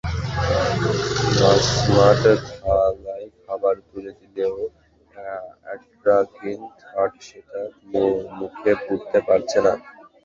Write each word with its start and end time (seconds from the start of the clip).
মাঝমাঠ 1.37 2.23
থালায় 2.49 3.27
খাবার 3.41 3.75
তুলে 3.87 4.11
দিলেও 4.19 4.55
অ্যাটাকিং 5.65 6.57
থার্ড 6.81 7.13
সেটা 7.27 7.59
মুখে 8.39 8.71
পুরতে 8.83 9.19
পারছে 9.27 9.57
না। 9.65 9.73